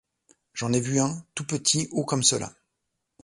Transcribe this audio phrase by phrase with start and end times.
[0.55, 2.51] J’en ai vu un, tout petit, haut comme cela.